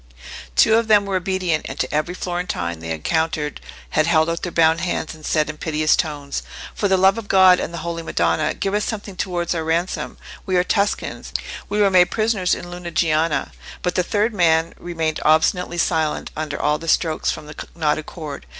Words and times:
Two 0.55 0.77
of 0.77 0.87
them 0.87 1.05
were 1.05 1.17
obedient, 1.17 1.67
and 1.69 1.77
to 1.79 1.93
every 1.93 2.15
Florentine 2.15 2.79
they 2.79 2.87
had 2.87 2.95
encountered 2.95 3.61
had 3.91 4.07
held 4.07 4.31
out 4.31 4.41
their 4.41 4.51
bound 4.51 4.81
hands 4.81 5.13
and 5.13 5.23
said 5.23 5.47
in 5.47 5.57
piteous 5.59 5.95
tones— 5.95 6.41
"For 6.73 6.87
the 6.87 6.97
love 6.97 7.19
of 7.19 7.27
God 7.27 7.59
and 7.59 7.71
the 7.71 7.77
Holy 7.85 8.01
Madonna, 8.01 8.55
give 8.55 8.73
us 8.73 8.83
something 8.83 9.15
towards 9.15 9.53
our 9.53 9.63
ransom! 9.63 10.17
We 10.47 10.55
are 10.55 10.63
Tuscans: 10.63 11.33
we 11.69 11.79
were 11.79 11.91
made 11.91 12.09
prisoners 12.09 12.55
in 12.55 12.65
Lunigiana." 12.71 13.51
But 13.83 13.93
the 13.93 14.01
third 14.01 14.33
man 14.33 14.73
remained 14.79 15.19
obstinately 15.23 15.77
silent 15.77 16.31
under 16.35 16.59
all 16.59 16.79
the 16.79 16.87
strokes 16.87 17.29
from 17.29 17.45
the 17.45 17.67
knotted 17.75 18.07
cord. 18.07 18.47